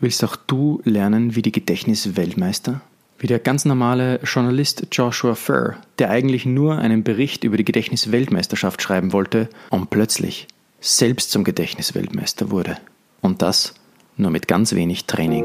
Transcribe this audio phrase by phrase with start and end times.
[0.00, 2.80] Willst auch du lernen wie die Gedächtnisweltmeister?
[3.18, 8.80] Wie der ganz normale Journalist Joshua Furr, der eigentlich nur einen Bericht über die Gedächtnisweltmeisterschaft
[8.80, 10.48] schreiben wollte und plötzlich
[10.80, 12.78] selbst zum Gedächtnisweltmeister wurde.
[13.20, 13.74] Und das
[14.16, 15.44] nur mit ganz wenig Training.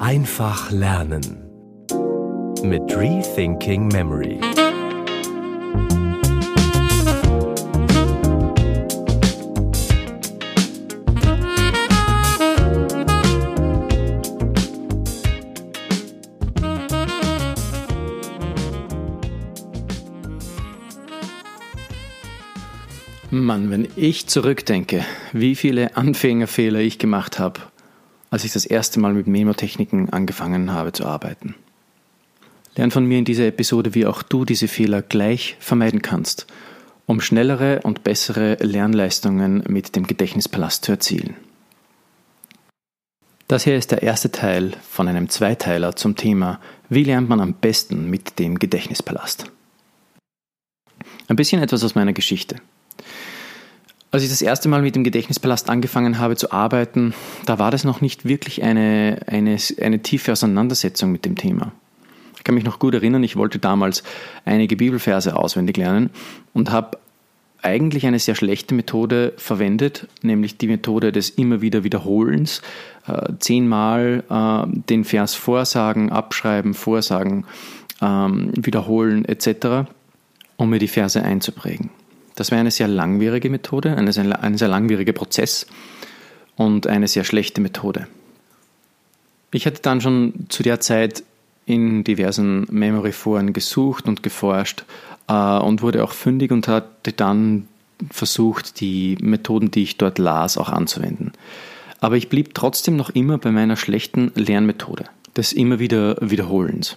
[0.00, 1.44] Einfach lernen
[2.64, 4.40] mit Rethinking Memory.
[23.32, 27.60] Mann, wenn ich zurückdenke, wie viele Anfängerfehler ich gemacht habe,
[28.28, 31.54] als ich das erste Mal mit Memotechniken angefangen habe zu arbeiten.
[32.74, 36.48] Lern von mir in dieser Episode, wie auch du diese Fehler gleich vermeiden kannst,
[37.06, 41.36] um schnellere und bessere Lernleistungen mit dem Gedächtnispalast zu erzielen.
[43.46, 47.54] Das hier ist der erste Teil von einem Zweiteiler zum Thema, wie lernt man am
[47.54, 49.44] besten mit dem Gedächtnispalast.
[51.28, 52.56] Ein bisschen etwas aus meiner Geschichte.
[54.12, 57.14] Als ich das erste Mal mit dem Gedächtnispalast angefangen habe zu arbeiten,
[57.46, 61.72] da war das noch nicht wirklich eine, eine, eine tiefe Auseinandersetzung mit dem Thema.
[62.36, 64.02] Ich kann mich noch gut erinnern, ich wollte damals
[64.44, 66.10] einige Bibelverse auswendig lernen
[66.52, 66.98] und habe
[67.62, 72.62] eigentlich eine sehr schlechte Methode verwendet, nämlich die Methode des immer wieder Wiederholens.
[73.06, 77.44] Äh, zehnmal äh, den Vers vorsagen, abschreiben, vorsagen,
[78.00, 79.88] ähm, wiederholen etc.,
[80.56, 81.90] um mir die Verse einzuprägen.
[82.34, 85.66] Das wäre eine sehr langwierige Methode, ein sehr, ein sehr langwieriger Prozess
[86.56, 88.06] und eine sehr schlechte Methode.
[89.52, 91.24] Ich hatte dann schon zu der Zeit
[91.66, 94.84] in diversen Memory-Foren gesucht und geforscht
[95.28, 97.68] äh, und wurde auch fündig und hatte dann
[98.10, 101.32] versucht, die Methoden, die ich dort las, auch anzuwenden.
[102.00, 105.04] Aber ich blieb trotzdem noch immer bei meiner schlechten Lernmethode,
[105.36, 106.96] des immer wieder Wiederholens.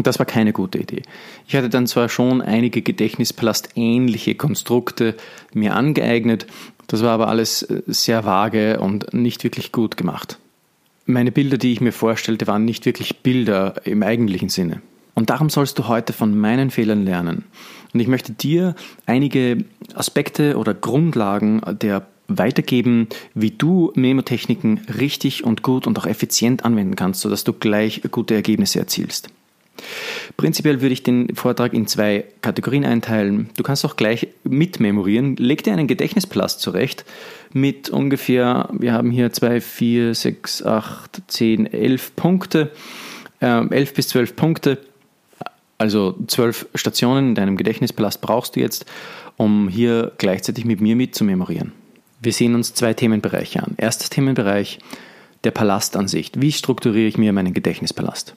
[0.00, 1.02] Und das war keine gute Idee.
[1.46, 5.14] Ich hatte dann zwar schon einige Gedächtnispalast-ähnliche Konstrukte
[5.52, 6.46] mir angeeignet,
[6.86, 10.38] das war aber alles äh, sehr vage und nicht wirklich gut gemacht.
[11.04, 14.80] Meine Bilder, die ich mir vorstellte, waren nicht wirklich Bilder im eigentlichen Sinne.
[15.12, 17.44] Und darum sollst du heute von meinen Fehlern lernen.
[17.92, 25.60] Und ich möchte dir einige Aspekte oder Grundlagen der weitergeben, wie du Memotechniken richtig und
[25.62, 29.28] gut und auch effizient anwenden kannst, sodass du gleich gute Ergebnisse erzielst.
[30.36, 33.50] Prinzipiell würde ich den Vortrag in zwei Kategorien einteilen.
[33.56, 35.36] Du kannst auch gleich mitmemorieren.
[35.36, 37.04] Leg dir einen Gedächtnisplast zurecht
[37.52, 42.70] mit ungefähr, wir haben hier 2, 4, 6, 8, 10, 11 Punkte,
[43.40, 44.78] äh, 11 bis 12 Punkte.
[45.78, 48.84] Also 12 Stationen in deinem Gedächtnispalast brauchst du jetzt,
[49.36, 51.72] um hier gleichzeitig mit mir mitzumemorieren.
[52.20, 53.74] Wir sehen uns zwei Themenbereiche an.
[53.78, 54.78] Erstes Themenbereich,
[55.44, 56.40] der Palastansicht.
[56.40, 58.34] Wie strukturiere ich mir meinen Gedächtnispalast?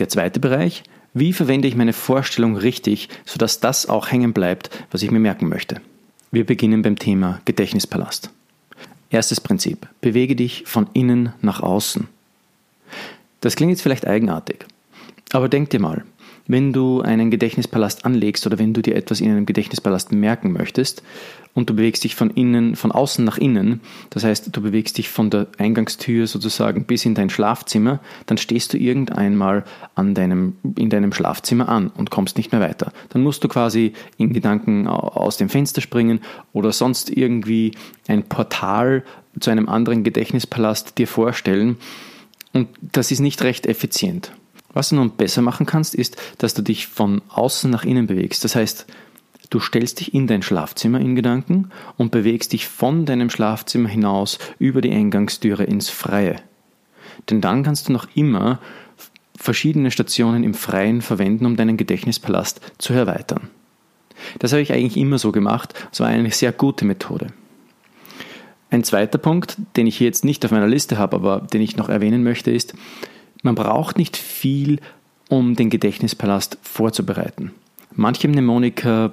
[0.00, 5.02] Der zweite Bereich, wie verwende ich meine Vorstellung richtig, sodass das auch hängen bleibt, was
[5.02, 5.80] ich mir merken möchte.
[6.32, 8.30] Wir beginnen beim Thema Gedächtnispalast.
[9.10, 12.08] Erstes Prinzip, bewege dich von innen nach außen.
[13.42, 14.64] Das klingt jetzt vielleicht eigenartig,
[15.32, 16.04] aber denk dir mal,
[16.50, 21.02] wenn du einen Gedächtnispalast anlegst oder wenn du dir etwas in einem Gedächtnispalast merken möchtest
[21.54, 23.80] und du bewegst dich von innen, von außen nach innen,
[24.10, 28.72] das heißt, du bewegst dich von der Eingangstür sozusagen bis in dein Schlafzimmer, dann stehst
[28.72, 32.92] du irgendeinmal an deinem, in deinem Schlafzimmer an und kommst nicht mehr weiter.
[33.10, 36.20] Dann musst du quasi in Gedanken aus dem Fenster springen
[36.52, 37.76] oder sonst irgendwie
[38.08, 39.04] ein Portal
[39.38, 41.76] zu einem anderen Gedächtnispalast dir vorstellen.
[42.52, 44.32] Und das ist nicht recht effizient.
[44.72, 48.44] Was du nun besser machen kannst, ist, dass du dich von außen nach innen bewegst.
[48.44, 48.86] Das heißt,
[49.50, 54.38] du stellst dich in dein Schlafzimmer in Gedanken und bewegst dich von deinem Schlafzimmer hinaus
[54.58, 56.36] über die Eingangstüre ins Freie.
[57.28, 58.60] Denn dann kannst du noch immer
[59.36, 63.48] verschiedene Stationen im Freien verwenden, um deinen Gedächtnispalast zu erweitern.
[64.38, 65.74] Das habe ich eigentlich immer so gemacht.
[65.92, 67.28] Es war eine sehr gute Methode.
[68.70, 71.76] Ein zweiter Punkt, den ich hier jetzt nicht auf meiner Liste habe, aber den ich
[71.76, 72.74] noch erwähnen möchte, ist,
[73.42, 74.80] man braucht nicht viel,
[75.28, 77.52] um den Gedächtnispalast vorzubereiten.
[77.94, 79.12] Manche Mnemoniker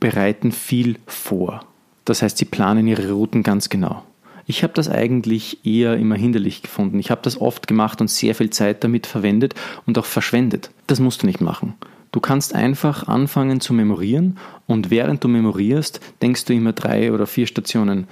[0.00, 1.64] bereiten viel vor.
[2.04, 4.04] Das heißt, sie planen ihre Routen ganz genau.
[4.46, 6.98] Ich habe das eigentlich eher immer hinderlich gefunden.
[6.98, 9.54] Ich habe das oft gemacht und sehr viel Zeit damit verwendet
[9.84, 10.70] und auch verschwendet.
[10.86, 11.74] Das musst du nicht machen.
[12.12, 17.26] Du kannst einfach anfangen zu memorieren und während du memorierst, denkst du immer drei oder
[17.26, 18.08] vier Stationen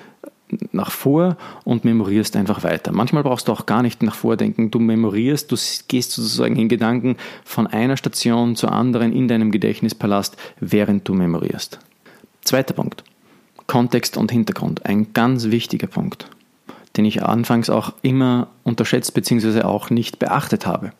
[0.73, 2.93] nach vor und memorierst einfach weiter.
[2.93, 4.71] Manchmal brauchst du auch gar nicht nach vordenken.
[4.71, 5.57] Du memorierst, du
[5.89, 11.79] gehst sozusagen in Gedanken von einer Station zur anderen in deinem Gedächtnispalast, während du memorierst.
[12.43, 13.03] Zweiter Punkt.
[13.67, 16.29] Kontext und Hintergrund, ein ganz wichtiger Punkt,
[16.97, 19.63] den ich anfangs auch immer unterschätzt bzw.
[19.63, 20.93] auch nicht beachtet habe.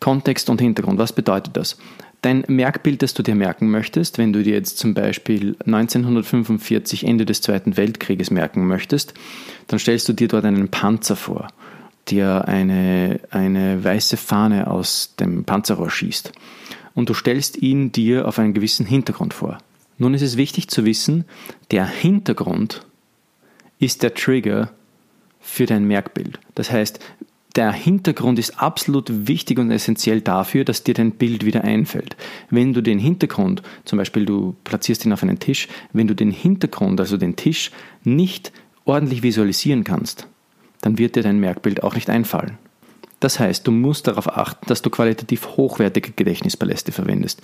[0.00, 1.76] Kontext und Hintergrund, was bedeutet das?
[2.22, 7.24] Dein Merkbild, das du dir merken möchtest, wenn du dir jetzt zum Beispiel 1945 Ende
[7.24, 9.14] des Zweiten Weltkrieges merken möchtest,
[9.68, 11.48] dann stellst du dir dort einen Panzer vor,
[12.10, 16.32] der eine, eine weiße Fahne aus dem Panzerrohr schießt.
[16.94, 19.58] Und du stellst ihn dir auf einen gewissen Hintergrund vor.
[19.98, 21.24] Nun ist es wichtig zu wissen,
[21.70, 22.84] der Hintergrund
[23.78, 24.72] ist der Trigger
[25.40, 26.40] für dein Merkbild.
[26.56, 26.98] Das heißt,
[27.58, 32.16] der Hintergrund ist absolut wichtig und essentiell dafür, dass dir dein Bild wieder einfällt.
[32.50, 36.30] Wenn du den Hintergrund, zum Beispiel du platzierst ihn auf einen Tisch, wenn du den
[36.30, 37.72] Hintergrund, also den Tisch,
[38.04, 38.52] nicht
[38.84, 40.28] ordentlich visualisieren kannst,
[40.82, 42.58] dann wird dir dein Merkbild auch nicht einfallen.
[43.20, 47.42] Das heißt, du musst darauf achten, dass du qualitativ hochwertige Gedächtnispaläste verwendest.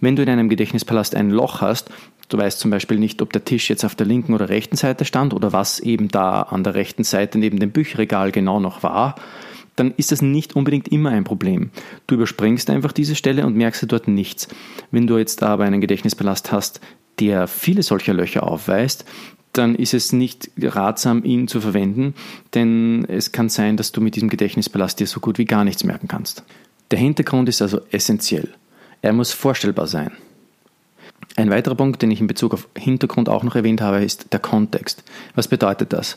[0.00, 1.90] Wenn du in einem Gedächtnispalast ein Loch hast,
[2.28, 5.04] du weißt zum Beispiel nicht, ob der Tisch jetzt auf der linken oder rechten Seite
[5.04, 9.14] stand oder was eben da an der rechten Seite neben dem Bücherregal genau noch war,
[9.76, 11.70] dann ist das nicht unbedingt immer ein Problem.
[12.06, 14.48] Du überspringst einfach diese Stelle und merkst dir dort nichts.
[14.90, 16.80] Wenn du jetzt aber einen Gedächtnispalast hast,
[17.20, 19.04] der viele solcher Löcher aufweist,
[19.54, 22.14] dann ist es nicht ratsam, ihn zu verwenden,
[22.54, 25.84] denn es kann sein, dass du mit diesem Gedächtnispalast dir so gut wie gar nichts
[25.84, 26.44] merken kannst.
[26.90, 28.48] Der Hintergrund ist also essentiell.
[29.00, 30.12] Er muss vorstellbar sein.
[31.36, 34.38] Ein weiterer Punkt, den ich in Bezug auf Hintergrund auch noch erwähnt habe, ist der
[34.38, 35.02] Kontext.
[35.34, 36.16] Was bedeutet das?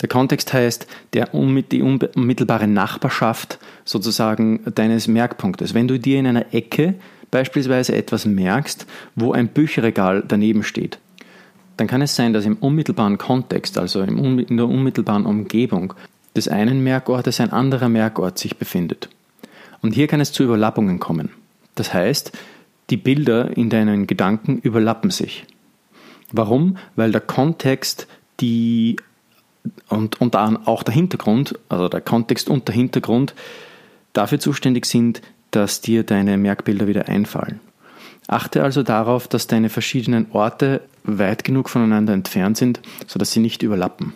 [0.00, 5.74] Der Kontext heißt der, die unmittelbare Nachbarschaft sozusagen deines Merkpunktes.
[5.74, 6.94] Wenn du dir in einer Ecke
[7.30, 8.86] beispielsweise etwas merkst,
[9.16, 10.98] wo ein Bücherregal daneben steht,
[11.76, 15.94] dann kann es sein, dass im unmittelbaren Kontext, also in der unmittelbaren Umgebung
[16.36, 19.08] des einen Merkortes ein anderer Merkort sich befindet.
[19.82, 21.30] Und hier kann es zu Überlappungen kommen.
[21.74, 22.32] Das heißt,
[22.90, 25.44] die Bilder in deinen Gedanken überlappen sich.
[26.32, 26.76] Warum?
[26.96, 28.06] Weil der Kontext
[28.40, 28.96] die
[29.88, 33.34] und, und auch der Hintergrund, also der Kontext und der Hintergrund
[34.12, 37.60] dafür zuständig sind, dass dir deine Merkbilder wieder einfallen.
[38.26, 43.62] Achte also darauf, dass deine verschiedenen Orte weit genug voneinander entfernt sind, sodass sie nicht
[43.62, 44.14] überlappen.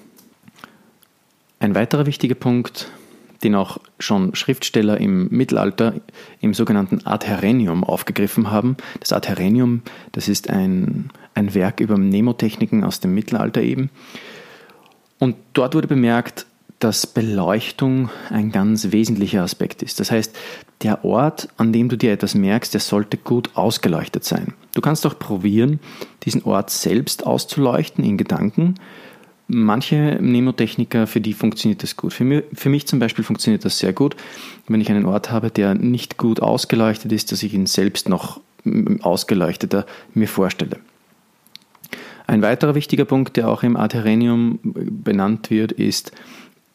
[1.61, 2.91] Ein weiterer wichtiger Punkt
[3.43, 5.95] den auch schon Schriftsteller im Mittelalter
[6.41, 8.77] im sogenannten Adherenium aufgegriffen haben.
[9.01, 9.83] Das Adherenium,
[10.13, 13.91] das ist ein, ein Werk über Mnemotechniken aus dem Mittelalter eben.
[15.19, 16.47] Und dort wurde bemerkt,
[16.81, 19.99] dass Beleuchtung ein ganz wesentlicher Aspekt ist.
[19.99, 20.37] Das heißt,
[20.83, 24.55] der Ort, an dem du dir etwas merkst, der sollte gut ausgeleuchtet sein.
[24.75, 25.81] Du kannst auch probieren,
[26.23, 28.75] diesen Ort selbst auszuleuchten in Gedanken
[29.51, 32.13] Manche Mnemotechniker, für die funktioniert das gut.
[32.13, 34.15] Für mich, für mich zum Beispiel funktioniert das sehr gut,
[34.69, 38.43] wenn ich einen Ort habe, der nicht gut ausgeleuchtet ist, dass ich ihn selbst noch
[39.01, 40.77] ausgeleuchteter mir vorstelle.
[42.27, 46.13] Ein weiterer wichtiger Punkt, der auch im Adherenium benannt wird, ist,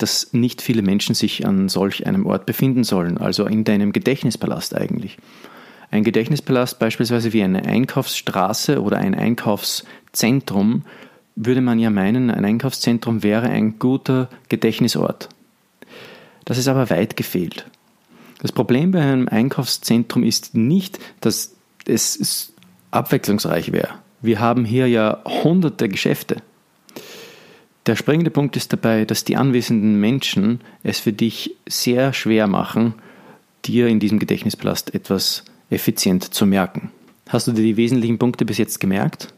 [0.04, 4.76] dass nicht viele Menschen sich an solch einem Ort befinden sollen, also in deinem Gedächtnispalast
[4.76, 5.18] eigentlich.
[5.92, 10.84] Ein Gedächtnispalast beispielsweise wie eine Einkaufsstraße oder ein Einkaufszentrum
[11.38, 15.30] würde man ja meinen, ein Einkaufszentrum wäre ein guter Gedächtnisort.
[16.44, 17.66] Das ist aber weit gefehlt.
[18.42, 21.56] Das Problem bei einem Einkaufszentrum ist nicht, dass
[21.86, 22.52] es
[22.92, 23.94] abwechslungsreich wäre.
[24.22, 26.42] Wir haben hier ja hunderte Geschäfte.
[27.86, 32.94] Der springende Punkt ist dabei, dass die anwesenden Menschen es für dich sehr schwer machen,
[33.66, 36.92] dir in diesem Gedächtnispalast etwas effizient zu merken.
[37.28, 39.34] Hast du dir die wesentlichen Punkte bis jetzt gemerkt?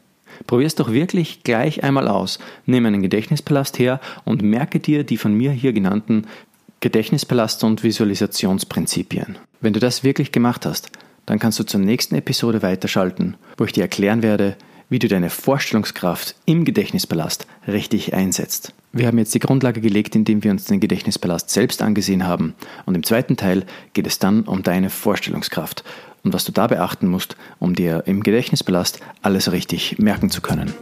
[0.47, 2.39] Probier es doch wirklich gleich einmal aus.
[2.65, 6.27] Nimm einen Gedächtnispalast her und merke dir die von mir hier genannten
[6.81, 9.37] Gedächtnispalast- und Visualisationsprinzipien.
[9.61, 10.91] Wenn du das wirklich gemacht hast,
[11.25, 14.55] dann kannst du zur nächsten Episode weiterschalten, wo ich dir erklären werde,
[14.89, 18.73] wie du deine Vorstellungskraft im Gedächtnispalast richtig einsetzt.
[18.91, 22.55] Wir haben jetzt die Grundlage gelegt, indem wir uns den Gedächtnispalast selbst angesehen haben.
[22.85, 25.83] Und im zweiten Teil geht es dann um deine Vorstellungskraft
[26.23, 30.73] und was du da beachten musst, um dir im Gedächtnispalast alles richtig merken zu können.